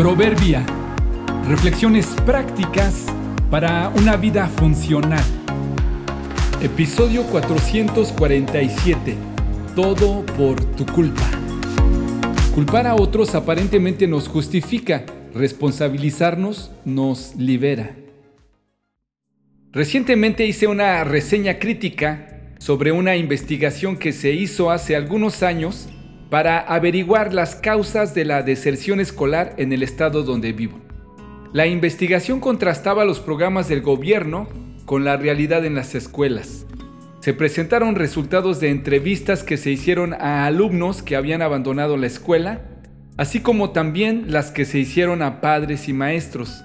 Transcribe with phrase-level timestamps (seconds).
[0.00, 0.64] Proverbia.
[1.46, 3.04] Reflexiones prácticas
[3.50, 5.22] para una vida funcional.
[6.62, 9.14] Episodio 447.
[9.76, 11.28] Todo por tu culpa.
[12.54, 15.04] Culpar a otros aparentemente nos justifica,
[15.34, 17.94] responsabilizarnos nos libera.
[19.70, 25.90] Recientemente hice una reseña crítica sobre una investigación que se hizo hace algunos años
[26.30, 30.78] para averiguar las causas de la deserción escolar en el estado donde vivo.
[31.52, 34.48] La investigación contrastaba los programas del gobierno
[34.84, 36.66] con la realidad en las escuelas.
[37.18, 42.62] Se presentaron resultados de entrevistas que se hicieron a alumnos que habían abandonado la escuela,
[43.16, 46.62] así como también las que se hicieron a padres y maestros.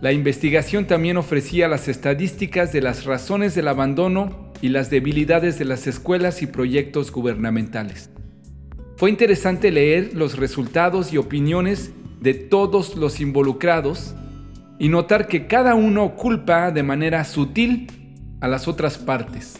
[0.00, 5.66] La investigación también ofrecía las estadísticas de las razones del abandono y las debilidades de
[5.66, 8.10] las escuelas y proyectos gubernamentales.
[9.02, 11.90] Fue interesante leer los resultados y opiniones
[12.20, 14.14] de todos los involucrados
[14.78, 17.88] y notar que cada uno culpa de manera sutil
[18.40, 19.56] a las otras partes.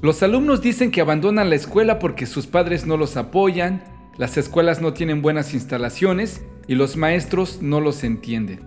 [0.00, 3.84] Los alumnos dicen que abandonan la escuela porque sus padres no los apoyan,
[4.16, 8.60] las escuelas no tienen buenas instalaciones y los maestros no los entienden.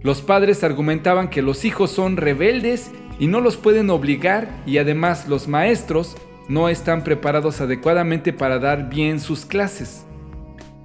[0.00, 5.28] Los padres argumentaban que los hijos son rebeldes y no los pueden obligar y además
[5.28, 6.16] los maestros
[6.48, 10.04] no están preparados adecuadamente para dar bien sus clases.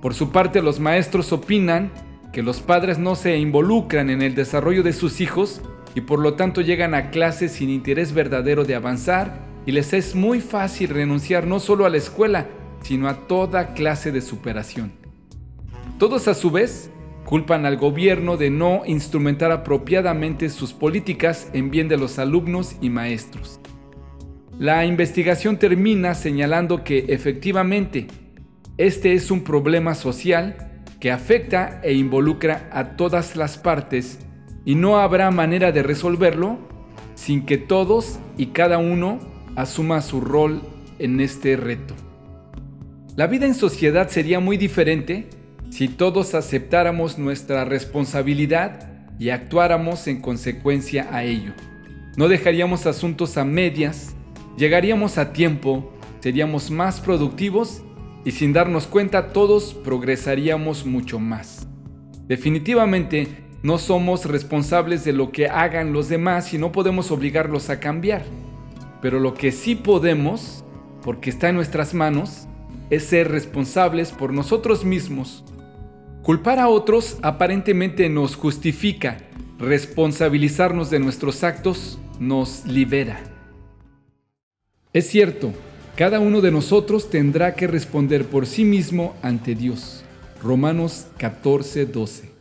[0.01, 1.91] Por su parte, los maestros opinan
[2.31, 5.61] que los padres no se involucran en el desarrollo de sus hijos
[5.95, 10.15] y por lo tanto llegan a clases sin interés verdadero de avanzar y les es
[10.15, 12.47] muy fácil renunciar no solo a la escuela,
[12.81, 14.91] sino a toda clase de superación.
[15.97, 16.91] Todos a su vez
[17.25, 22.89] culpan al gobierno de no instrumentar apropiadamente sus políticas en bien de los alumnos y
[22.89, 23.59] maestros.
[24.59, 28.07] La investigación termina señalando que efectivamente
[28.77, 34.17] este es un problema social que afecta e involucra a todas las partes
[34.65, 36.57] y no habrá manera de resolverlo
[37.13, 39.19] sin que todos y cada uno
[39.55, 40.63] asuma su rol
[40.97, 41.93] en este reto.
[43.15, 45.29] La vida en sociedad sería muy diferente
[45.69, 48.89] si todos aceptáramos nuestra responsabilidad
[49.19, 51.53] y actuáramos en consecuencia a ello.
[52.15, 54.15] No dejaríamos asuntos a medias
[54.57, 57.83] llegaríamos a tiempo, seríamos más productivos
[58.25, 61.67] y sin darnos cuenta todos progresaríamos mucho más.
[62.27, 63.27] Definitivamente
[63.63, 68.25] no somos responsables de lo que hagan los demás y no podemos obligarlos a cambiar.
[69.01, 70.65] Pero lo que sí podemos,
[71.01, 72.47] porque está en nuestras manos,
[72.89, 75.43] es ser responsables por nosotros mismos.
[76.23, 79.19] Culpar a otros aparentemente nos justifica,
[79.59, 83.36] responsabilizarnos de nuestros actos nos libera.
[84.93, 85.51] Es cierto,
[85.95, 90.03] cada uno de nosotros tendrá que responder por sí mismo ante Dios.
[90.41, 92.36] Romanos 14, 12.